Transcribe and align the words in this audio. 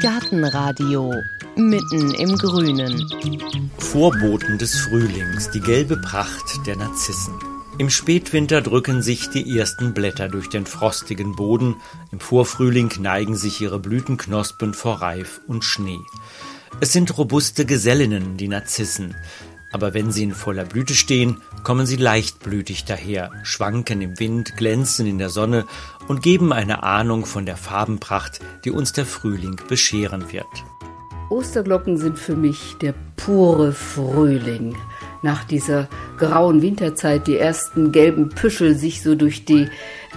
Gartenradio 0.00 1.12
mitten 1.56 2.14
im 2.14 2.36
Grünen. 2.36 3.10
Vorboten 3.78 4.56
des 4.56 4.76
Frühlings, 4.76 5.50
die 5.50 5.60
gelbe 5.60 5.98
Pracht 5.98 6.66
der 6.66 6.76
Narzissen. 6.76 7.34
Im 7.78 7.90
Spätwinter 7.90 8.62
drücken 8.62 9.02
sich 9.02 9.28
die 9.30 9.58
ersten 9.58 9.94
Blätter 9.94 10.28
durch 10.28 10.48
den 10.48 10.66
frostigen 10.66 11.36
Boden, 11.36 11.76
im 12.12 12.20
Vorfrühling 12.20 12.90
neigen 13.00 13.36
sich 13.36 13.60
ihre 13.60 13.78
Blütenknospen 13.78 14.74
vor 14.74 15.02
Reif 15.02 15.40
und 15.46 15.64
Schnee. 15.64 16.00
Es 16.80 16.92
sind 16.92 17.16
robuste 17.18 17.66
Gesellinnen, 17.66 18.36
die 18.36 18.48
Narzissen, 18.48 19.14
aber 19.72 19.94
wenn 19.94 20.10
sie 20.12 20.24
in 20.24 20.34
voller 20.34 20.64
Blüte 20.64 20.94
stehen, 20.94 21.40
kommen 21.62 21.86
sie 21.86 21.96
leichtblütig 21.96 22.84
daher, 22.84 23.30
schwanken 23.42 24.00
im 24.00 24.18
Wind, 24.18 24.56
glänzen 24.56 25.06
in 25.06 25.18
der 25.18 25.30
Sonne 25.30 25.66
und 26.08 26.22
geben 26.22 26.52
eine 26.52 26.82
Ahnung 26.82 27.26
von 27.26 27.46
der 27.46 27.56
Farbenpracht, 27.56 28.40
die 28.64 28.70
uns 28.70 28.92
der 28.92 29.06
Frühling 29.06 29.60
bescheren 29.68 30.32
wird. 30.32 30.46
Osterglocken 31.30 31.96
sind 31.96 32.18
für 32.18 32.34
mich 32.34 32.76
der 32.80 32.94
pure 33.16 33.72
Frühling. 33.72 34.76
Nach 35.22 35.44
dieser 35.44 35.88
grauen 36.18 36.60
Winterzeit 36.60 37.28
die 37.28 37.36
ersten 37.36 37.92
gelben 37.92 38.30
Püschel 38.30 38.74
sich 38.74 39.02
so 39.02 39.14
durch 39.14 39.44
die 39.44 39.68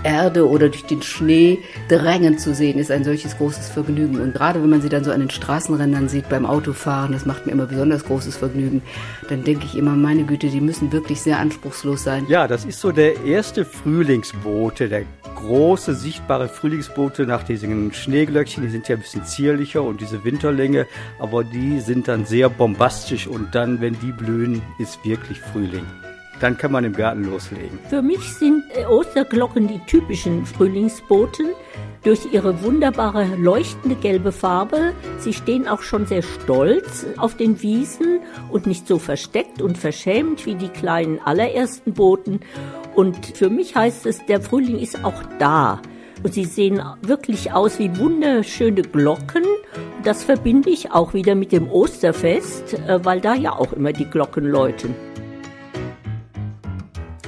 Erde 0.03 0.49
oder 0.49 0.69
durch 0.69 0.85
den 0.85 1.01
Schnee 1.01 1.59
drängen 1.87 2.37
zu 2.37 2.53
sehen, 2.53 2.79
ist 2.79 2.91
ein 2.91 3.03
solches 3.03 3.37
großes 3.37 3.69
Vergnügen. 3.69 4.19
Und 4.19 4.33
gerade 4.33 4.61
wenn 4.61 4.69
man 4.69 4.81
sie 4.81 4.89
dann 4.89 5.03
so 5.03 5.11
an 5.11 5.19
den 5.19 5.29
Straßenrändern 5.29 6.09
sieht 6.09 6.29
beim 6.29 6.45
Autofahren, 6.45 7.11
das 7.11 7.25
macht 7.25 7.45
mir 7.45 7.51
immer 7.51 7.65
besonders 7.65 8.05
großes 8.05 8.37
Vergnügen, 8.37 8.81
dann 9.29 9.43
denke 9.43 9.65
ich 9.65 9.77
immer, 9.77 9.91
meine 9.91 10.23
Güte, 10.23 10.47
die 10.47 10.61
müssen 10.61 10.91
wirklich 10.91 11.21
sehr 11.21 11.39
anspruchslos 11.39 12.03
sein. 12.03 12.25
Ja, 12.27 12.47
das 12.47 12.65
ist 12.65 12.79
so 12.79 12.91
der 12.91 13.23
erste 13.23 13.65
Frühlingsbote, 13.65 14.89
der 14.89 15.03
große 15.35 15.93
sichtbare 15.95 16.47
Frühlingsbote 16.47 17.25
nach 17.25 17.43
diesen 17.43 17.93
Schneeglöckchen. 17.93 18.63
Die 18.63 18.69
sind 18.69 18.87
ja 18.87 18.95
ein 18.95 19.01
bisschen 19.01 19.25
zierlicher 19.25 19.83
und 19.83 20.01
diese 20.01 20.23
Winterlänge, 20.23 20.87
aber 21.19 21.43
die 21.43 21.79
sind 21.79 22.07
dann 22.07 22.25
sehr 22.25 22.49
bombastisch 22.49 23.27
und 23.27 23.53
dann, 23.55 23.81
wenn 23.81 23.99
die 23.99 24.11
blühen, 24.11 24.61
ist 24.79 25.03
wirklich 25.03 25.39
Frühling 25.39 25.85
dann 26.43 26.57
kann 26.57 26.73
man 26.73 26.83
im 26.83 26.93
Garten 26.93 27.23
loslegen. 27.23 27.79
Für 27.89 28.01
mich 28.01 28.33
sind 28.33 28.63
äh, 28.75 28.85
Osterglocken 28.85 29.67
die 29.67 29.79
typischen 29.87 30.45
Frühlingsboten. 30.45 31.47
Durch 32.03 32.33
ihre 32.33 32.61
wunderbare 32.61 33.23
leuchtende 33.37 33.95
gelbe 33.95 34.33
Farbe. 34.33 34.91
Sie 35.19 35.31
stehen 35.31 35.69
auch 35.69 35.81
schon 35.81 36.05
sehr 36.05 36.21
stolz 36.21 37.05
auf 37.15 37.37
den 37.37 37.61
Wiesen 37.61 38.19
und 38.51 38.67
nicht 38.67 38.89
so 38.89 38.99
versteckt 38.99 39.61
und 39.61 39.77
verschämt 39.77 40.45
wie 40.45 40.55
die 40.55 40.67
kleinen 40.67 41.19
allerersten 41.23 41.93
Boten. 41.93 42.41
Und 42.93 43.25
für 43.37 43.49
mich 43.49 43.77
heißt 43.77 44.05
es, 44.05 44.25
der 44.25 44.41
Frühling 44.41 44.79
ist 44.79 45.05
auch 45.05 45.23
da. 45.39 45.81
Und 46.23 46.33
sie 46.33 46.43
sehen 46.43 46.81
wirklich 47.01 47.53
aus 47.53 47.79
wie 47.79 47.97
wunderschöne 47.97 48.81
Glocken. 48.81 49.43
Das 50.03 50.25
verbinde 50.25 50.71
ich 50.71 50.91
auch 50.91 51.13
wieder 51.13 51.35
mit 51.35 51.53
dem 51.53 51.71
Osterfest, 51.71 52.73
äh, 52.73 53.05
weil 53.05 53.21
da 53.21 53.33
ja 53.33 53.53
auch 53.53 53.71
immer 53.71 53.93
die 53.93 54.09
Glocken 54.09 54.43
läuten. 54.43 54.93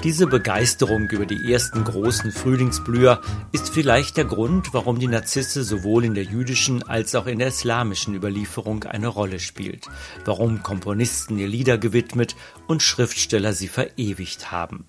Diese 0.05 0.27
Begeisterung 0.27 1.09
über 1.09 1.25
die 1.25 1.51
ersten 1.51 1.83
großen 1.83 2.31
Frühlingsblüher 2.31 3.21
ist 3.51 3.69
vielleicht 3.69 4.17
der 4.17 4.25
Grund, 4.25 4.71
warum 4.71 4.99
die 4.99 5.07
Narzisse 5.07 5.63
sowohl 5.63 6.05
in 6.05 6.13
der 6.13 6.25
jüdischen 6.25 6.83
als 6.83 7.15
auch 7.15 7.25
in 7.25 7.39
der 7.39 7.47
islamischen 7.47 8.13
Überlieferung 8.13 8.83
eine 8.83 9.07
Rolle 9.07 9.39
spielt, 9.39 9.87
warum 10.23 10.61
Komponisten 10.61 11.39
ihr 11.39 11.47
Lieder 11.47 11.79
gewidmet 11.79 12.35
und 12.67 12.83
Schriftsteller 12.83 13.53
sie 13.53 13.67
verewigt 13.67 14.51
haben. 14.51 14.85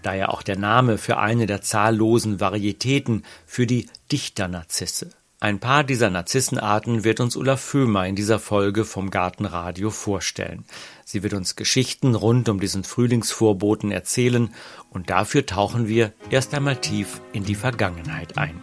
Daher 0.00 0.32
auch 0.32 0.42
der 0.42 0.56
Name 0.56 0.96
für 0.96 1.18
eine 1.18 1.44
der 1.44 1.60
zahllosen 1.60 2.40
Varietäten 2.40 3.24
für 3.44 3.66
die 3.66 3.90
Dichternarzisse. 4.10 5.10
Ein 5.40 5.60
paar 5.60 5.84
dieser 5.84 6.10
Narzissenarten 6.10 7.04
wird 7.04 7.20
uns 7.20 7.36
Ulla 7.36 7.56
Föhmer 7.56 8.08
in 8.08 8.16
dieser 8.16 8.40
Folge 8.40 8.84
vom 8.84 9.08
Gartenradio 9.08 9.90
vorstellen. 9.90 10.64
Sie 11.04 11.22
wird 11.22 11.32
uns 11.32 11.54
Geschichten 11.54 12.16
rund 12.16 12.48
um 12.48 12.58
diesen 12.58 12.82
Frühlingsvorboten 12.82 13.92
erzählen 13.92 14.52
und 14.90 15.10
dafür 15.10 15.46
tauchen 15.46 15.86
wir 15.86 16.12
erst 16.30 16.54
einmal 16.54 16.74
tief 16.74 17.20
in 17.32 17.44
die 17.44 17.54
Vergangenheit 17.54 18.36
ein. 18.36 18.60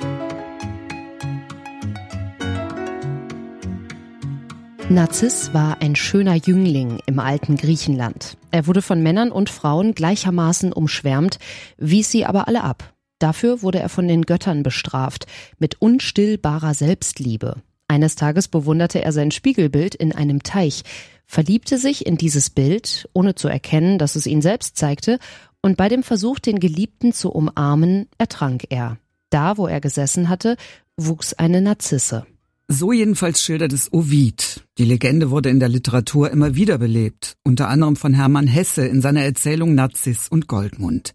Narziss 4.89 5.53
war 5.53 5.81
ein 5.81 5.95
schöner 5.95 6.35
Jüngling 6.35 7.00
im 7.05 7.19
alten 7.19 7.55
Griechenland. 7.55 8.38
Er 8.51 8.67
wurde 8.67 8.81
von 8.81 9.01
Männern 9.01 9.31
und 9.31 9.50
Frauen 9.50 9.95
gleichermaßen 9.95 10.73
umschwärmt, 10.73 11.39
wies 11.77 12.11
sie 12.11 12.25
aber 12.25 12.50
alle 12.50 12.66
ab. 12.66 12.94
Dafür 13.19 13.61
wurde 13.61 13.79
er 13.79 13.89
von 13.89 14.07
den 14.07 14.23
Göttern 14.23 14.63
bestraft, 14.63 15.25
mit 15.57 15.81
unstillbarer 15.81 16.73
Selbstliebe. 16.73 17.61
Eines 17.87 18.15
Tages 18.15 18.47
bewunderte 18.47 19.01
er 19.01 19.11
sein 19.11 19.31
Spiegelbild 19.31 19.95
in 19.95 20.11
einem 20.11 20.43
Teich, 20.43 20.83
verliebte 21.25 21.77
sich 21.77 22.05
in 22.05 22.17
dieses 22.17 22.49
Bild, 22.49 23.07
ohne 23.13 23.35
zu 23.35 23.47
erkennen, 23.47 23.97
dass 23.97 24.15
es 24.15 24.25
ihn 24.25 24.41
selbst 24.41 24.77
zeigte, 24.77 25.19
und 25.61 25.77
bei 25.77 25.89
dem 25.89 26.03
Versuch, 26.03 26.39
den 26.39 26.59
Geliebten 26.59 27.11
zu 27.13 27.31
umarmen, 27.31 28.07
ertrank 28.17 28.65
er. 28.69 28.97
Da, 29.29 29.57
wo 29.57 29.65
er 29.65 29.81
gesessen 29.81 30.29
hatte, 30.29 30.57
wuchs 30.97 31.33
eine 31.33 31.61
Narzisse. 31.61 32.25
So 32.67 32.91
jedenfalls 32.91 33.41
schildert 33.41 33.73
es 33.73 33.93
Ovid. 33.93 34.63
Die 34.77 34.85
Legende 34.85 35.29
wurde 35.29 35.49
in 35.49 35.59
der 35.59 35.69
Literatur 35.69 36.31
immer 36.31 36.55
wieder 36.55 36.77
belebt, 36.77 37.35
unter 37.43 37.69
anderem 37.69 37.95
von 37.95 38.13
Hermann 38.13 38.47
Hesse 38.47 38.85
in 38.85 39.01
seiner 39.01 39.21
Erzählung 39.21 39.75
Narziss 39.75 40.27
und 40.29 40.47
Goldmund. 40.47 41.13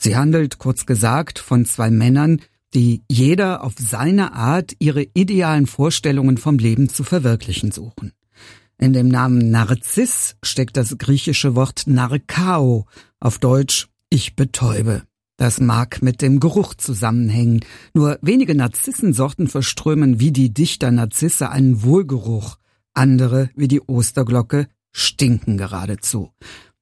Sie 0.00 0.16
handelt, 0.16 0.58
kurz 0.58 0.86
gesagt, 0.86 1.38
von 1.38 1.64
zwei 1.64 1.90
Männern, 1.90 2.40
die 2.74 3.02
jeder 3.10 3.64
auf 3.64 3.74
seine 3.78 4.32
Art 4.32 4.74
ihre 4.78 5.06
idealen 5.14 5.66
Vorstellungen 5.66 6.38
vom 6.38 6.58
Leben 6.58 6.88
zu 6.88 7.02
verwirklichen 7.02 7.72
suchen. 7.72 8.12
In 8.78 8.92
dem 8.92 9.08
Namen 9.08 9.50
Narziss 9.50 10.36
steckt 10.42 10.76
das 10.76 10.96
griechische 10.98 11.56
Wort 11.56 11.86
Narkao, 11.86 12.86
auf 13.18 13.38
Deutsch 13.38 13.88
ich 14.08 14.36
betäube. 14.36 15.02
Das 15.36 15.60
mag 15.60 16.00
mit 16.02 16.22
dem 16.22 16.40
Geruch 16.40 16.74
zusammenhängen. 16.74 17.60
Nur 17.92 18.18
wenige 18.22 18.54
Narzissensorten 18.54 19.48
verströmen 19.48 20.20
wie 20.20 20.32
die 20.32 20.52
Dichter 20.52 20.90
Narzisse 20.90 21.50
einen 21.50 21.82
Wohlgeruch. 21.82 22.56
Andere, 22.94 23.50
wie 23.54 23.68
die 23.68 23.80
Osterglocke, 23.80 24.68
stinken 24.92 25.56
geradezu. 25.56 26.32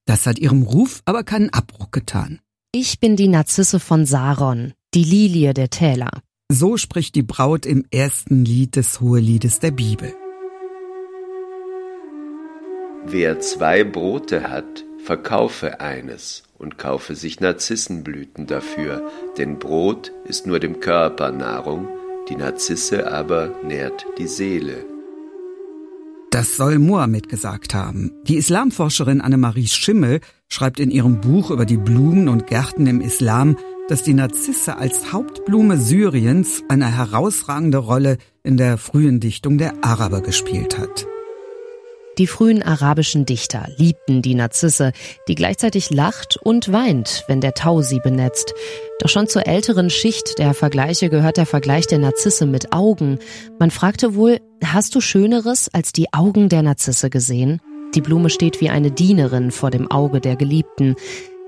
Das 0.04 0.26
hat 0.26 0.38
ihrem 0.38 0.62
Ruf 0.62 1.02
aber 1.04 1.24
keinen 1.24 1.50
Abbruch 1.50 1.90
getan. 1.90 2.40
Ich 2.72 3.00
bin 3.00 3.16
die 3.16 3.28
Narzisse 3.28 3.80
von 3.80 4.04
Saron, 4.04 4.74
die 4.92 5.04
Lilie 5.04 5.54
der 5.54 5.70
Täler. 5.70 6.10
So 6.50 6.76
spricht 6.76 7.14
die 7.14 7.22
Braut 7.22 7.66
im 7.66 7.84
ersten 7.90 8.44
Lied 8.44 8.76
des 8.76 9.00
Hoheliedes 9.00 9.60
der 9.60 9.70
Bibel. 9.70 10.14
Wer 13.04 13.40
zwei 13.40 13.84
Brote 13.84 14.48
hat, 14.48 14.84
verkaufe 14.98 15.80
eines 15.80 16.42
und 16.58 16.76
kaufe 16.76 17.14
sich 17.14 17.40
Narzissenblüten 17.40 18.46
dafür, 18.46 19.10
denn 19.38 19.58
Brot 19.58 20.12
ist 20.24 20.46
nur 20.46 20.58
dem 20.58 20.80
Körper 20.80 21.30
Nahrung, 21.30 21.88
die 22.28 22.36
Narzisse 22.36 23.10
aber 23.10 23.54
nährt 23.62 24.06
die 24.18 24.26
Seele. 24.26 24.95
Das 26.36 26.54
soll 26.54 26.78
Mohammed 26.78 27.30
gesagt 27.30 27.72
haben. 27.72 28.12
Die 28.24 28.36
Islamforscherin 28.36 29.22
Annemarie 29.22 29.68
Schimmel 29.68 30.20
schreibt 30.50 30.80
in 30.80 30.90
ihrem 30.90 31.22
Buch 31.22 31.50
über 31.50 31.64
die 31.64 31.78
Blumen 31.78 32.28
und 32.28 32.46
Gärten 32.46 32.86
im 32.86 33.00
Islam, 33.00 33.56
dass 33.88 34.02
die 34.02 34.12
Narzisse 34.12 34.76
als 34.76 35.14
Hauptblume 35.14 35.78
Syriens 35.78 36.62
eine 36.68 36.94
herausragende 36.94 37.78
Rolle 37.78 38.18
in 38.42 38.58
der 38.58 38.76
frühen 38.76 39.18
Dichtung 39.18 39.56
der 39.56 39.82
Araber 39.82 40.20
gespielt 40.20 40.78
hat. 40.78 41.06
Die 42.18 42.26
frühen 42.26 42.62
arabischen 42.62 43.26
Dichter 43.26 43.68
liebten 43.76 44.22
die 44.22 44.34
Narzisse, 44.34 44.92
die 45.28 45.34
gleichzeitig 45.34 45.90
lacht 45.90 46.38
und 46.42 46.72
weint, 46.72 47.24
wenn 47.28 47.42
der 47.42 47.52
Tau 47.52 47.82
sie 47.82 48.00
benetzt. 48.00 48.54
Doch 49.00 49.10
schon 49.10 49.28
zur 49.28 49.46
älteren 49.46 49.90
Schicht 49.90 50.38
der 50.38 50.54
Vergleiche 50.54 51.10
gehört 51.10 51.36
der 51.36 51.44
Vergleich 51.44 51.86
der 51.86 51.98
Narzisse 51.98 52.46
mit 52.46 52.72
Augen. 52.72 53.18
Man 53.58 53.70
fragte 53.70 54.14
wohl, 54.14 54.40
hast 54.64 54.94
du 54.94 55.02
Schöneres 55.02 55.68
als 55.74 55.92
die 55.92 56.14
Augen 56.14 56.48
der 56.48 56.62
Narzisse 56.62 57.10
gesehen? 57.10 57.60
Die 57.94 58.00
Blume 58.00 58.30
steht 58.30 58.62
wie 58.62 58.70
eine 58.70 58.90
Dienerin 58.90 59.50
vor 59.50 59.70
dem 59.70 59.90
Auge 59.90 60.20
der 60.20 60.36
Geliebten, 60.36 60.94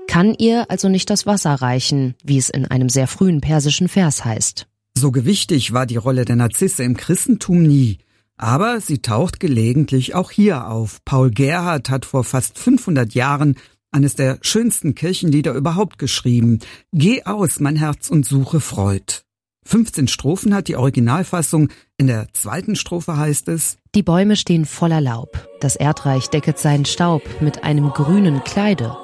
kann 0.07 0.35
ihr 0.35 0.69
also 0.69 0.87
nicht 0.87 1.09
das 1.09 1.25
Wasser 1.25 1.53
reichen, 1.53 2.15
wie 2.23 2.37
es 2.37 2.49
in 2.49 2.65
einem 2.65 2.89
sehr 2.89 3.07
frühen 3.07 3.41
persischen 3.41 3.87
Vers 3.87 4.23
heißt. 4.23 4.67
So 4.95 5.11
gewichtig 5.11 5.73
war 5.73 5.85
die 5.85 5.97
Rolle 5.97 6.25
der 6.25 6.35
Narzisse 6.35 6.83
im 6.83 6.95
Christentum 6.97 7.63
nie. 7.63 7.99
Aber 8.39 8.79
sie 8.79 8.99
taucht 8.99 9.41
gelegentlich 9.41 10.15
auch 10.15 10.31
hier 10.31 10.67
auf. 10.67 10.99
Paul 11.03 11.29
Gerhardt 11.29 11.89
hat 11.89 12.05
vor 12.05 12.23
fast 12.23 12.57
500 12.57 13.13
Jahren 13.13 13.57
eines 13.91 14.15
der 14.15 14.39
schönsten 14.41 14.95
Kirchenlieder 14.95 15.53
überhaupt 15.53 15.97
geschrieben. 15.97 16.59
Geh 16.93 17.23
aus, 17.25 17.59
mein 17.59 17.75
Herz, 17.75 18.09
und 18.09 18.25
suche 18.25 18.61
Freud. 18.61 19.23
15 19.65 20.07
Strophen 20.07 20.55
hat 20.55 20.69
die 20.69 20.77
Originalfassung. 20.77 21.67
In 21.97 22.07
der 22.07 22.27
zweiten 22.31 22.77
Strophe 22.77 23.17
heißt 23.17 23.49
es 23.49 23.77
Die 23.93 24.03
Bäume 24.03 24.37
stehen 24.37 24.65
voller 24.65 25.01
Laub. 25.01 25.45
Das 25.59 25.75
Erdreich 25.75 26.29
decket 26.29 26.57
seinen 26.59 26.85
Staub 26.85 27.23
mit 27.41 27.65
einem 27.65 27.89
grünen 27.89 28.41
Kleide. 28.45 28.95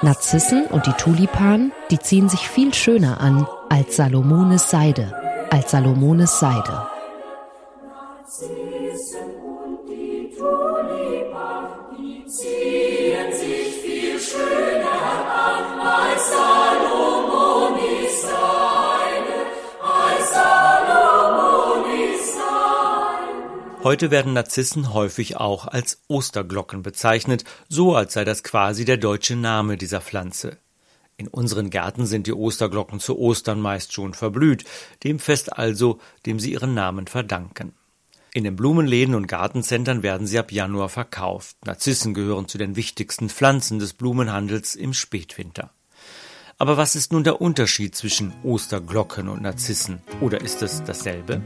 Narzissen 0.00 0.64
und 0.64 0.86
die 0.86 0.92
Tulipan, 0.92 1.72
die 1.90 1.98
ziehen 1.98 2.30
sich 2.30 2.48
viel 2.48 2.72
schöner 2.72 3.20
an 3.20 3.46
als 3.68 3.96
Salomones 3.96 4.70
Seide. 4.70 5.12
als 5.50 5.72
Salomones 5.72 6.40
Seide. 6.40 6.97
Heute 23.84 24.10
werden 24.10 24.32
Narzissen 24.32 24.92
häufig 24.92 25.36
auch 25.36 25.68
als 25.68 26.02
Osterglocken 26.08 26.82
bezeichnet, 26.82 27.44
so 27.68 27.94
als 27.94 28.12
sei 28.12 28.24
das 28.24 28.42
quasi 28.42 28.84
der 28.84 28.96
deutsche 28.96 29.36
Name 29.36 29.76
dieser 29.76 30.00
Pflanze. 30.00 30.58
In 31.16 31.28
unseren 31.28 31.70
Gärten 31.70 32.04
sind 32.04 32.26
die 32.26 32.32
Osterglocken 32.32 32.98
zu 32.98 33.16
Ostern 33.16 33.60
meist 33.60 33.92
schon 33.92 34.14
verblüht, 34.14 34.64
dem 35.04 35.20
Fest 35.20 35.56
also, 35.56 36.00
dem 36.26 36.40
sie 36.40 36.52
ihren 36.52 36.74
Namen 36.74 37.06
verdanken. 37.06 37.72
In 38.34 38.44
den 38.44 38.56
Blumenläden 38.56 39.14
und 39.14 39.28
Gartencentern 39.28 40.02
werden 40.02 40.26
sie 40.26 40.40
ab 40.40 40.50
Januar 40.50 40.88
verkauft. 40.88 41.56
Narzissen 41.64 42.14
gehören 42.14 42.48
zu 42.48 42.58
den 42.58 42.74
wichtigsten 42.74 43.28
Pflanzen 43.28 43.78
des 43.78 43.94
Blumenhandels 43.94 44.74
im 44.74 44.92
Spätwinter. 44.92 45.70
Aber 46.58 46.76
was 46.76 46.96
ist 46.96 47.12
nun 47.12 47.22
der 47.22 47.40
Unterschied 47.40 47.94
zwischen 47.94 48.34
Osterglocken 48.42 49.28
und 49.28 49.42
Narzissen? 49.42 50.02
Oder 50.20 50.40
ist 50.40 50.62
es 50.62 50.82
dasselbe? 50.82 51.40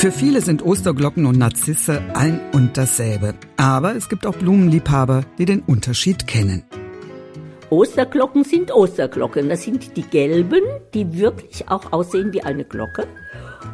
Für 0.00 0.12
viele 0.12 0.40
sind 0.40 0.64
Osterglocken 0.64 1.26
und 1.26 1.36
Narzisse 1.36 2.00
ein 2.14 2.40
und 2.54 2.78
dasselbe. 2.78 3.34
Aber 3.58 3.94
es 3.94 4.08
gibt 4.08 4.24
auch 4.24 4.34
Blumenliebhaber, 4.34 5.26
die 5.36 5.44
den 5.44 5.60
Unterschied 5.60 6.26
kennen. 6.26 6.64
Osterglocken 7.68 8.44
sind 8.44 8.72
Osterglocken. 8.72 9.50
Das 9.50 9.64
sind 9.64 9.98
die 9.98 10.02
gelben, 10.04 10.62
die 10.94 11.18
wirklich 11.18 11.68
auch 11.68 11.92
aussehen 11.92 12.32
wie 12.32 12.40
eine 12.40 12.64
Glocke. 12.64 13.06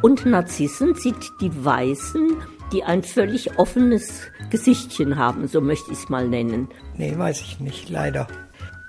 Und 0.01 0.25
Narzissen 0.25 0.95
sind 0.95 1.15
die 1.39 1.63
weißen, 1.63 2.35
die 2.73 2.83
ein 2.83 3.03
völlig 3.03 3.57
offenes 3.57 4.23
Gesichtchen 4.49 5.15
haben, 5.15 5.47
so 5.47 5.61
möchte 5.61 5.93
ich 5.93 5.99
es 5.99 6.09
mal 6.09 6.27
nennen. 6.27 6.67
Nee, 6.97 7.17
weiß 7.17 7.39
ich 7.39 7.61
nicht, 7.61 7.89
leider. 7.89 8.27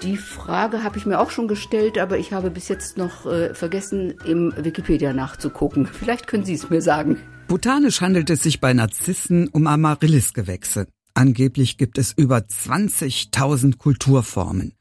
Die 0.03 0.17
Frage 0.17 0.85
habe 0.85 0.97
ich 0.97 1.06
mir 1.06 1.19
auch 1.19 1.31
schon 1.31 1.49
gestellt, 1.49 1.99
aber 1.99 2.19
ich 2.19 2.33
habe 2.33 2.50
bis 2.50 2.69
jetzt 2.69 2.97
noch 2.97 3.27
äh, 3.27 3.53
vergessen, 3.53 4.15
im 4.25 4.53
Wikipedia 4.56 5.12
nachzugucken. 5.12 5.87
Vielleicht 5.93 6.29
können 6.29 6.45
Sie 6.45 6.55
es 6.55 6.71
mir 6.71 6.81
sagen. 6.81 7.19
Botanisch 7.49 8.00
handelt 8.00 8.31
es 8.31 8.43
sich 8.43 8.61
bei 8.61 8.73
Narzissen 8.73 9.49
um 9.49 9.67
Amaryllisgewächse. 9.67 10.87
Angeblich 11.15 11.79
gibt 11.79 11.99
es 11.99 12.12
über 12.12 12.39
20.000 12.39 13.79
Kulturformen. 13.79 14.75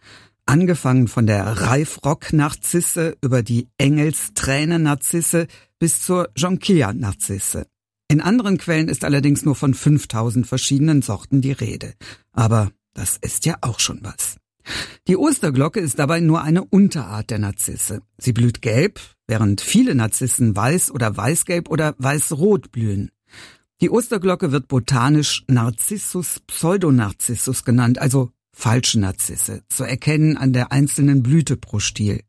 Angefangen 0.45 1.07
von 1.07 1.25
der 1.25 1.45
Reifrock-Narzisse 1.45 3.17
über 3.23 3.41
die 3.41 3.69
Engelsträne-Narzisse 3.79 5.47
bis 5.79 6.01
zur 6.01 6.29
Jonquilla-Narzisse. 6.35 7.65
In 8.07 8.21
anderen 8.21 8.57
Quellen 8.57 8.87
ist 8.87 9.03
allerdings 9.03 9.43
nur 9.43 9.55
von 9.55 9.73
5000 9.73 10.45
verschiedenen 10.45 11.01
Sorten 11.01 11.41
die 11.41 11.51
Rede. 11.51 11.93
Aber 12.33 12.71
das 12.93 13.17
ist 13.17 13.45
ja 13.45 13.57
auch 13.61 13.79
schon 13.79 13.99
was. 14.03 14.37
Die 15.07 15.17
Osterglocke 15.17 15.79
ist 15.79 15.99
dabei 15.99 16.19
nur 16.19 16.41
eine 16.43 16.63
Unterart 16.63 17.29
der 17.29 17.39
Narzisse. 17.39 18.01
Sie 18.17 18.33
blüht 18.33 18.61
gelb, 18.61 18.99
während 19.27 19.61
viele 19.61 19.95
Narzissen 19.95 20.55
weiß 20.55 20.91
oder 20.91 21.15
weißgelb 21.15 21.69
oder 21.69 21.95
weißrot 21.97 22.71
blühen. 22.71 23.11
Die 23.79 23.89
Osterglocke 23.89 24.51
wird 24.51 24.67
botanisch 24.67 25.43
Narcissus 25.47 26.39
pseudonarcissus 26.47 27.63
genannt, 27.63 27.99
also 27.99 28.31
falsche 28.51 28.99
Narzisse, 28.99 29.63
zu 29.69 29.83
erkennen 29.83 30.35
an 30.35 30.51
der 30.51 30.71
einzelnen 30.71 31.21
Blüte 31.21 31.57
pro 31.57 31.79
Stiel. 31.79 32.21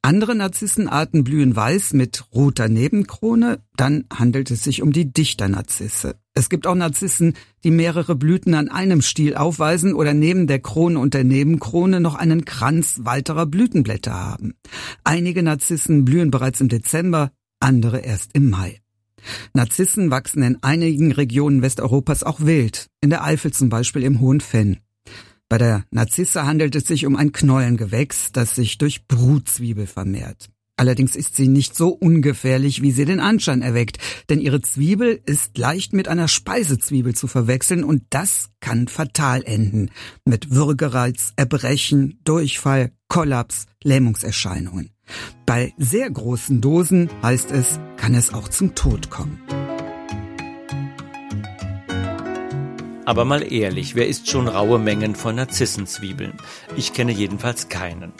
Andere 0.00 0.34
Narzissenarten 0.34 1.24
blühen 1.24 1.54
weiß 1.54 1.92
mit 1.92 2.24
roter 2.32 2.68
Nebenkrone, 2.68 3.60
dann 3.76 4.06
handelt 4.12 4.50
es 4.50 4.64
sich 4.64 4.80
um 4.80 4.92
die 4.92 5.12
Dichternarzisse. 5.12 6.16
Es 6.38 6.48
gibt 6.48 6.68
auch 6.68 6.76
Narzissen, 6.76 7.34
die 7.64 7.72
mehrere 7.72 8.14
Blüten 8.14 8.54
an 8.54 8.68
einem 8.68 9.02
Stiel 9.02 9.34
aufweisen 9.34 9.92
oder 9.92 10.14
neben 10.14 10.46
der 10.46 10.60
Krone 10.60 11.00
und 11.00 11.12
der 11.12 11.24
Nebenkrone 11.24 11.98
noch 11.98 12.14
einen 12.14 12.44
Kranz 12.44 13.00
weiterer 13.02 13.44
Blütenblätter 13.44 14.14
haben. 14.14 14.54
Einige 15.02 15.42
Narzissen 15.42 16.04
blühen 16.04 16.30
bereits 16.30 16.60
im 16.60 16.68
Dezember, 16.68 17.32
andere 17.58 17.98
erst 17.98 18.36
im 18.36 18.50
Mai. 18.50 18.80
Narzissen 19.52 20.12
wachsen 20.12 20.44
in 20.44 20.62
einigen 20.62 21.10
Regionen 21.10 21.60
Westeuropas 21.60 22.22
auch 22.22 22.38
wild, 22.38 22.86
in 23.00 23.10
der 23.10 23.24
Eifel 23.24 23.52
zum 23.52 23.68
Beispiel 23.68 24.04
im 24.04 24.20
Hohen 24.20 24.40
Fenn. 24.40 24.78
Bei 25.48 25.58
der 25.58 25.86
Narzisse 25.90 26.46
handelt 26.46 26.76
es 26.76 26.84
sich 26.84 27.04
um 27.04 27.16
ein 27.16 27.32
Knollengewächs, 27.32 28.30
das 28.30 28.54
sich 28.54 28.78
durch 28.78 29.08
Brutzwiebel 29.08 29.88
vermehrt. 29.88 30.50
Allerdings 30.78 31.16
ist 31.16 31.34
sie 31.34 31.48
nicht 31.48 31.74
so 31.74 31.88
ungefährlich, 31.88 32.82
wie 32.82 32.92
sie 32.92 33.04
den 33.04 33.18
Anschein 33.18 33.62
erweckt, 33.62 33.98
denn 34.30 34.40
ihre 34.40 34.60
Zwiebel 34.60 35.20
ist 35.26 35.58
leicht 35.58 35.92
mit 35.92 36.06
einer 36.06 36.28
Speisezwiebel 36.28 37.16
zu 37.16 37.26
verwechseln 37.26 37.82
und 37.82 38.04
das 38.10 38.50
kann 38.60 38.86
fatal 38.86 39.42
enden. 39.42 39.90
Mit 40.24 40.52
Würgereiz, 40.52 41.32
Erbrechen, 41.34 42.20
Durchfall, 42.22 42.92
Kollaps, 43.08 43.66
Lähmungserscheinungen. 43.82 44.90
Bei 45.46 45.74
sehr 45.78 46.08
großen 46.08 46.60
Dosen 46.60 47.10
heißt 47.24 47.50
es, 47.50 47.80
kann 47.96 48.14
es 48.14 48.32
auch 48.32 48.46
zum 48.46 48.76
Tod 48.76 49.10
kommen. 49.10 49.40
Aber 53.04 53.24
mal 53.24 53.52
ehrlich, 53.52 53.96
wer 53.96 54.06
isst 54.06 54.30
schon 54.30 54.46
raue 54.46 54.78
Mengen 54.78 55.16
von 55.16 55.34
Narzissenzwiebeln? 55.34 56.34
Ich 56.76 56.92
kenne 56.92 57.10
jedenfalls 57.10 57.68
keinen. 57.68 58.12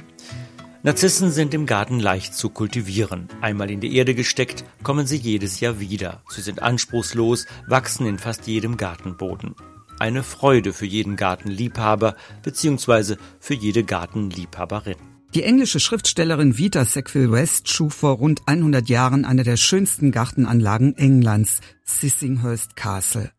Narzissen 0.84 1.32
sind 1.32 1.54
im 1.54 1.66
Garten 1.66 1.98
leicht 1.98 2.34
zu 2.34 2.50
kultivieren. 2.50 3.28
Einmal 3.40 3.68
in 3.68 3.80
die 3.80 3.96
Erde 3.96 4.14
gesteckt, 4.14 4.64
kommen 4.84 5.08
sie 5.08 5.16
jedes 5.16 5.58
Jahr 5.58 5.80
wieder. 5.80 6.22
Sie 6.28 6.40
sind 6.40 6.62
anspruchslos, 6.62 7.46
wachsen 7.66 8.06
in 8.06 8.16
fast 8.16 8.46
jedem 8.46 8.76
Gartenboden. 8.76 9.56
Eine 9.98 10.22
Freude 10.22 10.72
für 10.72 10.86
jeden 10.86 11.16
Gartenliebhaber 11.16 12.14
bzw. 12.44 13.16
für 13.40 13.54
jede 13.54 13.82
Gartenliebhaberin. 13.82 14.96
Die 15.34 15.42
englische 15.42 15.80
Schriftstellerin 15.80 16.56
Vita 16.56 16.84
Sackville 16.84 17.32
West 17.32 17.68
schuf 17.68 17.94
vor 17.94 18.12
rund 18.12 18.42
100 18.46 18.88
Jahren 18.88 19.24
eine 19.24 19.42
der 19.42 19.56
schönsten 19.56 20.12
Gartenanlagen 20.12 20.96
Englands, 20.96 21.60
Sissinghurst 21.84 22.76
Castle. 22.76 23.32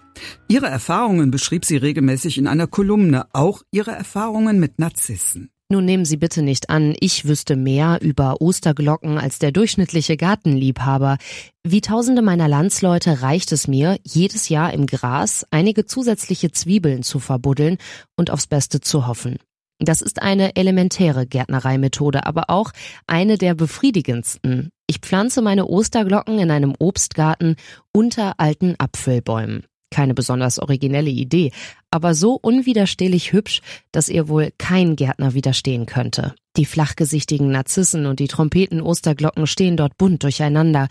Ihre 0.50 0.68
Erfahrungen 0.68 1.31
beschrieb 1.31 1.63
sie 1.63 1.77
regelmäßig 1.77 2.38
in 2.38 2.47
einer 2.47 2.68
Kolumne, 2.68 3.27
auch 3.31 3.63
ihre 3.71 3.92
Erfahrungen 3.92 4.59
mit 4.59 4.77
Narzissen. 4.77 5.51
Nun 5.71 5.86
nehmen 5.86 6.04
Sie 6.04 6.18
bitte 6.18 6.42
nicht 6.42 6.71
an, 6.71 6.95
ich 7.00 7.25
wüsste 7.25 7.56
mehr 7.56 8.00
über 8.01 8.42
Osterglocken 8.42 9.19
als 9.19 9.38
der 9.38 9.51
durchschnittliche 9.51 10.18
Gartenliebhaber. 10.18 11.18
Wie 11.64 11.81
tausende 11.81 12.23
meiner 12.23 12.47
Landsleute 12.47 13.21
reicht 13.21 13.52
es 13.52 13.68
mir, 13.68 13.99
jedes 14.04 14.49
Jahr 14.49 14.73
im 14.73 14.88
Gras 14.88 15.45
einige 15.52 15.85
zusätzliche 15.85 16.52
Zwiebeln 16.52 17.04
zu 17.04 17.19
verbuddeln 17.19 17.78
und 18.18 18.31
aufs 18.31 18.47
Beste 18.47 18.81
zu 18.81 19.06
hoffen. 19.06 19.38
Das 19.78 20.02
ist 20.02 20.23
eine 20.23 20.56
elementäre 20.56 21.28
Gärtnereimethode, 21.28 22.26
aber 22.26 22.49
auch 22.49 22.71
eine 23.06 23.38
der 23.38 23.54
befriedigendsten. 23.54 24.69
Ich 24.88 24.97
pflanze 24.97 25.44
meine 25.44 25.68
Osterglocken 25.68 26.40
in 26.40 26.49
einem 26.49 26.73
Obstgarten 26.80 27.57
unter 27.94 28.40
alten 28.40 28.73
Apfelbäumen. 28.80 29.66
Keine 29.92 30.14
besonders 30.14 30.59
originelle 30.59 31.09
Idee, 31.09 31.52
aber 31.91 32.13
so 32.13 32.33
unwiderstehlich 32.33 33.33
hübsch, 33.33 33.61
dass 33.91 34.09
ihr 34.09 34.27
wohl 34.27 34.51
kein 34.57 34.95
Gärtner 34.95 35.33
widerstehen 35.33 35.85
könnte. 35.85 36.35
Die 36.57 36.65
flachgesichtigen 36.65 37.51
Narzissen 37.51 38.05
und 38.05 38.19
die 38.19 38.27
Trompeten-Osterglocken 38.27 39.47
stehen 39.47 39.77
dort 39.77 39.97
bunt 39.97 40.23
durcheinander. 40.23 40.87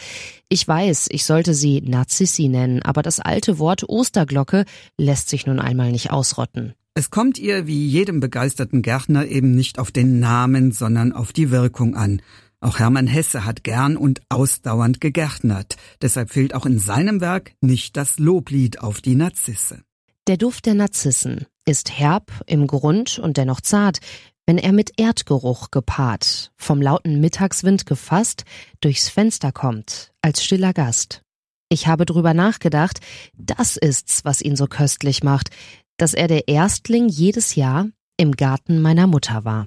Ich 0.48 0.66
weiß, 0.66 1.08
ich 1.10 1.24
sollte 1.24 1.54
sie 1.54 1.80
Narzissi 1.82 2.48
nennen, 2.48 2.82
aber 2.82 3.02
das 3.02 3.20
alte 3.20 3.58
Wort 3.58 3.88
Osterglocke 3.88 4.64
lässt 4.96 5.28
sich 5.28 5.46
nun 5.46 5.60
einmal 5.60 5.92
nicht 5.92 6.10
ausrotten. 6.10 6.74
Es 6.94 7.10
kommt 7.10 7.38
ihr 7.38 7.66
wie 7.66 7.86
jedem 7.86 8.20
begeisterten 8.20 8.82
Gärtner 8.82 9.26
eben 9.26 9.54
nicht 9.54 9.78
auf 9.78 9.92
den 9.92 10.20
Namen, 10.20 10.72
sondern 10.72 11.12
auf 11.12 11.32
die 11.32 11.50
Wirkung 11.50 11.94
an. 11.94 12.22
Auch 12.60 12.80
Hermann 12.80 13.06
Hesse 13.06 13.44
hat 13.44 13.62
gern 13.62 13.96
und 13.96 14.20
ausdauernd 14.28 15.00
gegärtnert. 15.00 15.76
Deshalb 16.02 16.30
fehlt 16.30 16.54
auch 16.54 16.66
in 16.66 16.80
seinem 16.80 17.20
Werk 17.20 17.52
nicht 17.60 17.96
das 17.96 18.18
Loblied 18.18 18.80
auf 18.80 19.00
die 19.00 19.14
Narzisse. 19.14 19.82
Der 20.28 20.36
Duft 20.36 20.66
der 20.66 20.74
Narzissen 20.74 21.46
ist 21.64 21.98
herb 21.98 22.30
im 22.44 22.66
Grund 22.66 23.18
und 23.18 23.38
dennoch 23.38 23.62
zart, 23.62 24.00
wenn 24.44 24.58
er 24.58 24.72
mit 24.72 25.00
Erdgeruch 25.00 25.70
gepaart, 25.70 26.52
vom 26.58 26.82
lauten 26.82 27.18
Mittagswind 27.18 27.86
gefasst, 27.86 28.44
durchs 28.82 29.08
Fenster 29.08 29.52
kommt, 29.52 30.12
als 30.20 30.44
stiller 30.44 30.74
Gast. 30.74 31.22
Ich 31.70 31.86
habe 31.86 32.04
drüber 32.04 32.34
nachgedacht, 32.34 33.00
das 33.38 33.78
ist's, 33.78 34.22
was 34.26 34.42
ihn 34.42 34.54
so 34.54 34.66
köstlich 34.66 35.22
macht, 35.22 35.48
dass 35.96 36.12
er 36.12 36.28
der 36.28 36.46
Erstling 36.46 37.08
jedes 37.08 37.54
Jahr 37.54 37.88
im 38.18 38.32
Garten 38.32 38.82
meiner 38.82 39.06
Mutter 39.06 39.46
war. 39.46 39.66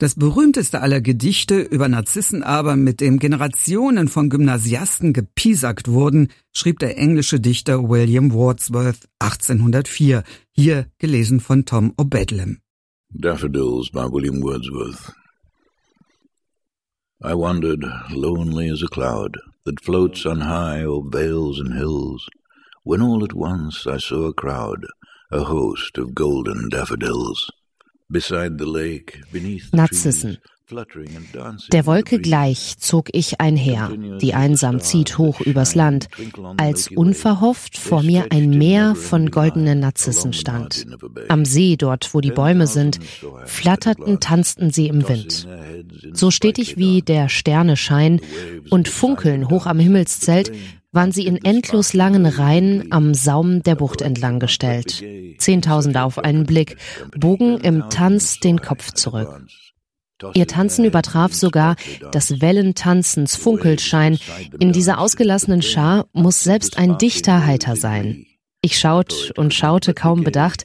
Das 0.00 0.14
berühmteste 0.14 0.80
aller 0.80 1.02
Gedichte 1.02 1.60
über 1.60 1.86
Narzissen 1.86 2.42
aber, 2.42 2.74
mit 2.74 3.02
dem 3.02 3.18
Generationen 3.18 4.08
von 4.08 4.30
Gymnasiasten 4.30 5.12
gepiesackt 5.12 5.88
wurden, 5.88 6.28
schrieb 6.52 6.78
der 6.78 6.96
englische 6.96 7.38
Dichter 7.38 7.86
William 7.86 8.32
Wordsworth 8.32 9.10
1804, 9.18 10.24
hier 10.52 10.86
gelesen 10.96 11.38
von 11.38 11.66
Tom 11.66 11.92
O'Bedlam. 11.98 12.60
Daffodils 13.10 13.90
by 13.90 14.06
William 14.10 14.42
Wordsworth 14.42 15.12
I 17.22 17.34
wandered 17.34 17.84
lonely 18.08 18.70
as 18.70 18.82
a 18.82 18.88
cloud 18.88 19.36
that 19.66 19.84
floats 19.84 20.24
on 20.24 20.40
high 20.40 20.82
o'er 20.82 21.02
vales 21.12 21.60
and 21.60 21.74
hills, 21.74 22.26
when 22.84 23.02
all 23.02 23.22
at 23.22 23.34
once 23.34 23.86
I 23.86 23.98
saw 23.98 24.28
a 24.28 24.32
crowd, 24.32 24.86
a 25.30 25.44
host 25.44 25.98
of 25.98 26.14
golden 26.14 26.70
daffodils. 26.70 27.50
Narzissen. 29.72 30.38
Der 31.72 31.86
Wolke 31.86 32.20
gleich 32.20 32.76
zog 32.78 33.08
ich 33.12 33.40
einher, 33.40 33.90
die 34.20 34.34
einsam 34.34 34.80
zieht 34.80 35.18
hoch 35.18 35.40
übers 35.40 35.74
Land, 35.74 36.08
als 36.56 36.88
unverhofft 36.88 37.76
vor 37.76 38.02
mir 38.02 38.26
ein 38.30 38.50
Meer 38.50 38.94
von 38.94 39.30
goldenen 39.30 39.80
Narzissen 39.80 40.32
stand. 40.32 40.86
Am 41.28 41.44
See, 41.44 41.76
dort 41.76 42.14
wo 42.14 42.20
die 42.20 42.30
Bäume 42.30 42.66
sind, 42.66 43.00
flatterten, 43.46 44.20
tanzten 44.20 44.70
sie 44.70 44.86
im 44.86 45.08
Wind. 45.08 45.48
So 46.12 46.30
stetig 46.30 46.76
wie 46.76 47.02
der 47.02 47.28
Sterne 47.28 47.76
Schein 47.76 48.20
und 48.70 48.88
funkeln 48.88 49.50
hoch 49.50 49.66
am 49.66 49.78
Himmelszelt, 49.80 50.52
waren 50.92 51.12
sie 51.12 51.26
in 51.26 51.36
endlos 51.44 51.92
langen 51.92 52.26
Reihen 52.26 52.90
am 52.90 53.14
Saum 53.14 53.62
der 53.62 53.76
Bucht 53.76 54.02
entlang 54.02 54.40
gestellt. 54.40 55.02
Zehntausende 55.38 56.02
auf 56.02 56.18
einen 56.18 56.46
Blick, 56.46 56.76
bogen 57.16 57.58
im 57.58 57.88
Tanz 57.90 58.40
den 58.40 58.60
Kopf 58.60 58.92
zurück. 58.92 59.46
Ihr 60.34 60.46
Tanzen 60.46 60.84
übertraf 60.84 61.32
sogar 61.32 61.76
das 62.12 62.40
Wellen 62.40 62.74
Tanzens 62.74 63.36
Funkelschein. 63.36 64.18
In 64.58 64.72
dieser 64.72 64.98
ausgelassenen 64.98 65.62
Schar 65.62 66.06
muss 66.12 66.44
selbst 66.44 66.76
ein 66.76 66.98
Dichter 66.98 67.46
heiter 67.46 67.76
sein. 67.76 68.26
Ich 68.62 68.78
schaut 68.78 69.32
und 69.38 69.54
schaute 69.54 69.94
kaum 69.94 70.22
bedacht, 70.22 70.64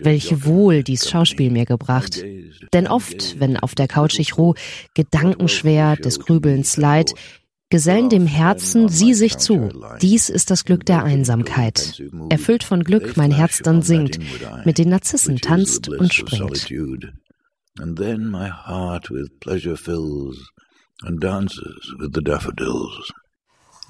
welche 0.00 0.44
Wohl 0.44 0.82
dies 0.82 1.08
Schauspiel 1.08 1.52
mir 1.52 1.64
gebracht. 1.64 2.24
Denn 2.72 2.88
oft, 2.88 3.38
wenn 3.38 3.56
auf 3.56 3.76
der 3.76 3.86
Couch 3.86 4.18
ich 4.18 4.36
ruh, 4.36 4.54
gedankenschwer 4.94 5.94
des 5.94 6.18
Grübelns 6.18 6.76
Leid, 6.76 7.14
gesellen 7.70 8.08
dem 8.08 8.26
Herzen 8.26 8.88
sie 8.88 9.14
sich 9.14 9.38
zu. 9.38 9.70
Dies 10.00 10.28
ist 10.28 10.50
das 10.50 10.64
Glück 10.64 10.86
der 10.86 11.02
Einsamkeit. 11.02 12.02
Erfüllt 12.28 12.64
von 12.64 12.84
Glück 12.84 13.16
mein 13.16 13.32
Herz 13.32 13.60
dann 13.62 13.82
singt, 13.82 14.18
mit 14.64 14.78
den 14.78 14.88
Narzissen 14.90 15.36
tanzt 15.38 15.88
und 15.88 16.12
springt. 16.14 16.68
and 17.78 17.98
then 17.98 18.30
my 18.30 18.48
heart 18.48 19.10
with 19.10 19.28
pleasure 19.40 19.76
fills 19.76 20.50
and 21.02 21.20
dances 21.20 21.94
with 21.98 22.12
the 22.14 22.22
daffodils. 22.22 23.12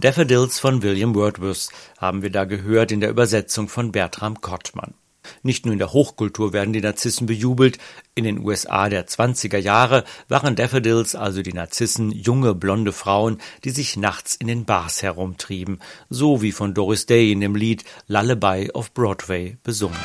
Daffodils 0.00 0.58
von 0.58 0.82
William 0.82 1.14
Wordsworth 1.14 1.68
haben 1.98 2.22
wir 2.22 2.30
da 2.30 2.44
gehört 2.44 2.92
in 2.92 3.00
der 3.00 3.10
Übersetzung 3.10 3.68
von 3.68 3.92
Bertram 3.92 4.40
Kottmann. 4.40 4.94
Nicht 5.42 5.66
nur 5.66 5.72
in 5.72 5.78
der 5.78 5.92
Hochkultur 5.92 6.52
werden 6.52 6.72
die 6.72 6.80
Narzissen 6.80 7.26
bejubelt, 7.26 7.78
in 8.14 8.24
den 8.24 8.44
USA 8.44 8.88
der 8.88 9.06
20er 9.06 9.58
Jahre 9.58 10.04
waren 10.28 10.56
Daffodils, 10.56 11.14
also 11.14 11.42
die 11.42 11.52
Narzissen, 11.52 12.10
junge 12.10 12.54
blonde 12.54 12.92
Frauen, 12.92 13.38
die 13.64 13.70
sich 13.70 13.96
nachts 13.96 14.34
in 14.36 14.46
den 14.46 14.64
Bars 14.64 15.02
herumtrieben, 15.02 15.80
so 16.08 16.40
wie 16.42 16.52
von 16.52 16.72
Doris 16.72 17.06
Day 17.06 17.32
in 17.32 17.40
dem 17.40 17.54
Lied 17.54 17.84
Lullaby 18.08 18.70
of 18.72 18.92
Broadway 18.94 19.58
besungen. 19.62 19.98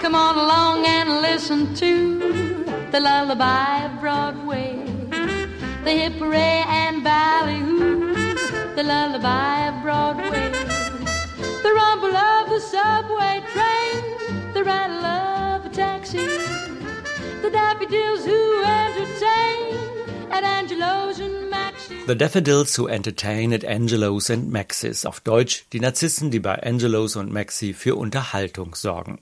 Come 0.00 0.16
on 0.16 0.38
along 0.38 0.86
and 0.86 1.20
listen 1.20 1.74
to 1.74 2.20
the 2.90 3.00
lullaby 3.00 3.84
of 3.84 4.00
Broadway, 4.00 4.74
the 5.84 5.90
hip 5.90 6.14
hooray 6.14 6.64
and 6.66 7.04
ballyhoo, 7.04 8.14
the 8.74 8.82
lullaby 8.82 9.59
the 17.50 17.56
daffodils 17.56 18.24
who 18.26 18.62
entertain 18.62 20.30
at 20.30 20.44
Angelo's 20.44 21.20
and 21.20 21.50
Maxis. 21.50 22.06
The 22.06 22.14
Daffodils 22.14 22.76
who 22.76 22.86
entertain 22.86 23.52
at 23.52 23.64
Angelo's 23.64 24.30
and 24.30 24.50
Maxis, 24.50 25.04
auf 25.04 25.20
Deutsch 25.20 25.64
die 25.72 25.80
Narzissen, 25.80 26.30
die 26.30 26.40
bei 26.40 26.62
Angelo's 26.62 27.16
und 27.16 27.32
Maxi 27.32 27.72
für 27.74 27.96
Unterhaltung 27.96 28.74
sorgen. 28.74 29.20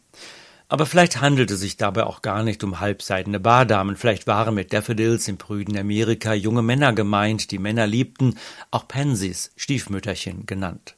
Aber 0.70 0.85
vielleicht 0.85 1.23
handelte 1.23 1.54
es 1.54 1.61
sich 1.61 1.78
dabei 1.78 2.04
auch 2.04 2.20
gar 2.20 2.42
nicht 2.42 2.62
um 2.62 2.80
halbseidene 2.80 3.40
Bardamen, 3.40 3.97
vielleicht 3.97 4.26
waren 4.26 4.54
mit 4.54 4.73
Daffodils 4.75 5.26
im 5.28 5.38
prüden 5.38 5.78
Amerika 5.78 6.35
junge 6.35 6.62
Männer 6.62 6.92
gemeint, 6.92 7.50
die 7.50 7.58
Männer 7.58 7.87
liebten, 7.87 8.37
auch 8.70 8.87
Pansies, 8.87 9.52
Stiefmütterchen 9.56 10.44
genannt. 10.44 10.94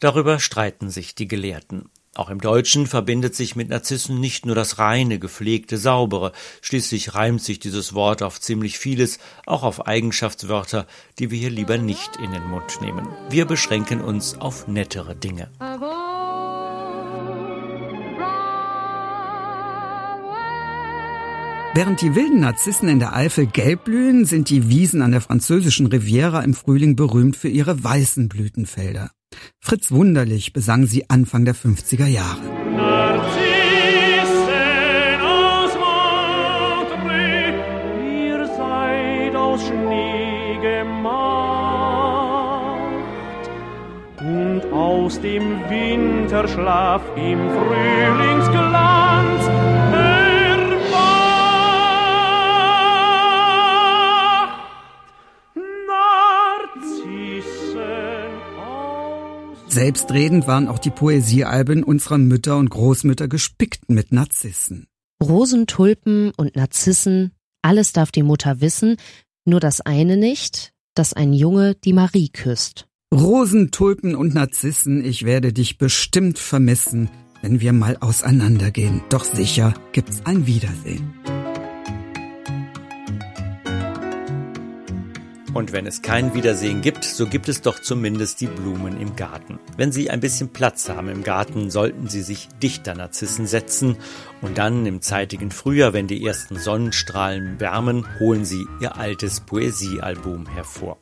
Darüber 0.00 0.38
streiten 0.38 0.90
sich 0.90 1.14
die 1.14 1.28
Gelehrten. 1.28 1.88
Auch 2.16 2.28
im 2.28 2.40
Deutschen 2.40 2.88
verbindet 2.88 3.36
sich 3.36 3.54
mit 3.54 3.68
Narzissen 3.68 4.18
nicht 4.18 4.44
nur 4.44 4.56
das 4.56 4.78
reine, 4.78 5.20
gepflegte, 5.20 5.78
saubere, 5.78 6.32
schließlich 6.60 7.14
reimt 7.14 7.40
sich 7.40 7.60
dieses 7.60 7.94
Wort 7.94 8.24
auf 8.24 8.40
ziemlich 8.40 8.78
vieles, 8.78 9.20
auch 9.46 9.62
auf 9.62 9.86
Eigenschaftswörter, 9.86 10.88
die 11.20 11.30
wir 11.30 11.38
hier 11.38 11.50
lieber 11.50 11.78
nicht 11.78 12.16
in 12.16 12.32
den 12.32 12.48
Mund 12.48 12.80
nehmen. 12.80 13.06
Wir 13.28 13.44
beschränken 13.44 14.00
uns 14.00 14.34
auf 14.34 14.66
nettere 14.66 15.14
Dinge. 15.14 15.50
Während 21.72 22.00
die 22.00 22.16
wilden 22.16 22.40
Narzissen 22.40 22.88
in 22.88 22.98
der 22.98 23.14
Eifel 23.14 23.46
gelb 23.46 23.84
blühen, 23.84 24.24
sind 24.24 24.50
die 24.50 24.68
Wiesen 24.68 25.02
an 25.02 25.12
der 25.12 25.20
französischen 25.20 25.86
Riviera 25.86 26.40
im 26.40 26.54
Frühling 26.54 26.96
berühmt 26.96 27.36
für 27.36 27.48
ihre 27.48 27.84
weißen 27.84 28.28
Blütenfelder. 28.28 29.12
Fritz 29.58 29.90
Wunderlich 29.90 30.52
besang 30.52 30.86
sie 30.86 31.08
Anfang 31.08 31.44
der 31.44 31.54
50er 31.54 32.06
Jahre. 32.06 32.60
aus 45.10 45.20
dem 45.20 45.58
Winterschlaf 45.68 47.02
im 47.16 47.50
Frühlingsglanz 47.50 48.59
Selbstredend 59.80 60.46
waren 60.46 60.68
auch 60.68 60.78
die 60.78 60.90
Poesiealben 60.90 61.82
unserer 61.82 62.18
Mütter 62.18 62.58
und 62.58 62.68
Großmütter 62.68 63.28
gespickt 63.28 63.88
mit 63.88 64.12
Narzissen. 64.12 64.88
Rosen, 65.22 65.66
Tulpen 65.66 66.32
und 66.36 66.54
Narzissen, 66.54 67.30
alles 67.62 67.94
darf 67.94 68.12
die 68.12 68.22
Mutter 68.22 68.60
wissen, 68.60 68.96
nur 69.46 69.58
das 69.58 69.80
eine 69.80 70.18
nicht, 70.18 70.74
dass 70.94 71.14
ein 71.14 71.32
Junge 71.32 71.76
die 71.76 71.94
Marie 71.94 72.28
küsst. 72.28 72.88
Rosen, 73.10 73.70
Tulpen 73.70 74.14
und 74.14 74.34
Narzissen, 74.34 75.02
ich 75.02 75.24
werde 75.24 75.54
dich 75.54 75.78
bestimmt 75.78 76.38
vermissen, 76.38 77.08
wenn 77.40 77.62
wir 77.62 77.72
mal 77.72 77.96
auseinandergehen. 78.00 79.00
Doch 79.08 79.24
sicher 79.24 79.72
gibt's 79.92 80.20
ein 80.26 80.46
Wiedersehen. 80.46 81.14
Und 85.52 85.72
wenn 85.72 85.86
es 85.86 86.00
kein 86.00 86.32
Wiedersehen 86.32 86.80
gibt, 86.80 87.02
so 87.02 87.26
gibt 87.26 87.48
es 87.48 87.60
doch 87.60 87.80
zumindest 87.80 88.40
die 88.40 88.46
Blumen 88.46 89.00
im 89.00 89.16
Garten. 89.16 89.58
Wenn 89.76 89.90
Sie 89.90 90.08
ein 90.08 90.20
bisschen 90.20 90.50
Platz 90.50 90.88
haben 90.88 91.08
im 91.08 91.24
Garten, 91.24 91.70
sollten 91.70 92.08
Sie 92.08 92.22
sich 92.22 92.48
dichter 92.62 92.94
Narzissen 92.94 93.48
setzen 93.48 93.96
und 94.42 94.58
dann 94.58 94.86
im 94.86 95.02
zeitigen 95.02 95.50
Frühjahr, 95.50 95.92
wenn 95.92 96.06
die 96.06 96.24
ersten 96.24 96.56
Sonnenstrahlen 96.56 97.58
wärmen, 97.58 98.06
holen 98.20 98.44
Sie 98.44 98.64
Ihr 98.80 98.96
altes 98.96 99.40
Poesiealbum 99.40 100.46
hervor. 100.46 100.98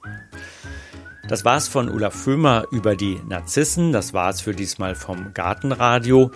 Das 1.29 1.45
war's 1.45 1.69
von 1.69 1.91
Ulla 1.91 2.09
Föhmer 2.09 2.65
über 2.71 2.97
die 2.97 3.21
Narzissen. 3.29 3.93
Das 3.93 4.15
war's 4.15 4.41
für 4.41 4.55
diesmal 4.55 4.95
vom 4.95 5.35
Gartenradio. 5.35 6.31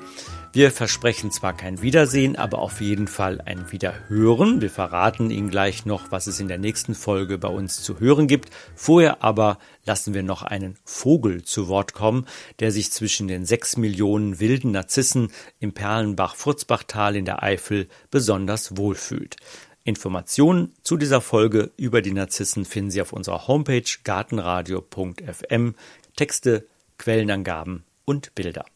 Wir 0.54 0.70
versprechen 0.70 1.30
zwar 1.30 1.56
kein 1.56 1.80
Wiedersehen, 1.80 2.36
aber 2.36 2.58
auf 2.58 2.82
jeden 2.82 3.08
Fall 3.08 3.40
ein 3.40 3.72
Wiederhören. 3.72 4.60
Wir 4.60 4.68
verraten 4.68 5.30
Ihnen 5.30 5.48
gleich 5.48 5.86
noch, 5.86 6.10
was 6.10 6.26
es 6.26 6.40
in 6.40 6.48
der 6.48 6.58
nächsten 6.58 6.94
Folge 6.94 7.38
bei 7.38 7.48
uns 7.48 7.82
zu 7.82 8.00
hören 8.00 8.26
gibt. 8.26 8.50
Vorher 8.74 9.24
aber 9.24 9.58
lassen 9.86 10.12
wir 10.12 10.22
noch 10.22 10.42
einen 10.42 10.76
Vogel 10.84 11.42
zu 11.42 11.68
Wort 11.68 11.94
kommen, 11.94 12.26
der 12.58 12.70
sich 12.70 12.92
zwischen 12.92 13.28
den 13.28 13.46
sechs 13.46 13.78
Millionen 13.78 14.40
wilden 14.40 14.72
Narzissen 14.72 15.32
im 15.58 15.72
Perlenbach-Furzbachtal 15.72 17.16
in 17.16 17.24
der 17.24 17.42
Eifel 17.42 17.88
besonders 18.10 18.76
wohlfühlt. 18.76 19.36
Informationen 19.84 20.74
zu 20.82 20.98
dieser 20.98 21.22
Folge 21.22 21.70
über 21.78 22.02
die 22.02 22.12
Narzissen 22.12 22.66
finden 22.66 22.90
Sie 22.90 23.00
auf 23.00 23.14
unserer 23.14 23.48
Homepage 23.48 23.88
gartenradio.fm. 24.04 25.76
Texte, 26.14 26.66
Quellenangaben 26.98 27.84
und 28.04 28.34
Bilder. 28.34 28.66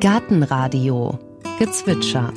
Gartenradio 0.00 1.18
Gezwitscher 1.58 2.32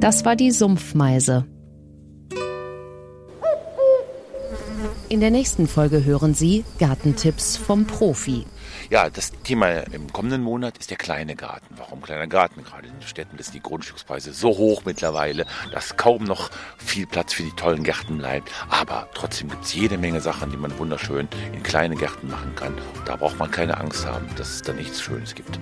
Das 0.00 0.24
war 0.24 0.34
die 0.34 0.50
Sumpfmeise. 0.50 1.46
In 5.12 5.20
der 5.20 5.30
nächsten 5.30 5.68
Folge 5.68 6.06
hören 6.06 6.32
Sie 6.32 6.64
Gartentipps 6.78 7.58
vom 7.58 7.86
Profi. 7.86 8.46
Ja, 8.88 9.10
das 9.10 9.30
Thema 9.44 9.68
im 9.92 10.10
kommenden 10.10 10.40
Monat 10.40 10.78
ist 10.78 10.88
der 10.88 10.96
kleine 10.96 11.36
Garten. 11.36 11.66
Warum 11.76 12.00
kleiner 12.00 12.26
Garten? 12.26 12.64
Gerade 12.64 12.86
in 12.86 12.94
den 12.94 13.06
Städten 13.06 13.36
sind 13.36 13.54
die 13.54 13.60
Grundstückspreise 13.60 14.32
so 14.32 14.56
hoch 14.56 14.86
mittlerweile, 14.86 15.44
dass 15.70 15.98
kaum 15.98 16.24
noch 16.24 16.50
viel 16.78 17.06
Platz 17.06 17.34
für 17.34 17.42
die 17.42 17.52
tollen 17.52 17.84
Gärten 17.84 18.16
bleibt. 18.16 18.50
Aber 18.70 19.06
trotzdem 19.12 19.50
gibt 19.50 19.66
es 19.66 19.74
jede 19.74 19.98
Menge 19.98 20.22
Sachen, 20.22 20.50
die 20.50 20.56
man 20.56 20.78
wunderschön 20.78 21.28
in 21.52 21.62
kleine 21.62 21.94
Gärten 21.94 22.30
machen 22.30 22.54
kann. 22.54 22.72
Da 23.04 23.16
braucht 23.16 23.38
man 23.38 23.50
keine 23.50 23.76
Angst 23.76 24.06
haben, 24.06 24.26
dass 24.38 24.48
es 24.48 24.62
da 24.62 24.72
nichts 24.72 25.02
Schönes 25.02 25.34
gibt. 25.34 25.60